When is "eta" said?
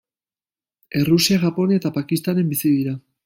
1.81-1.93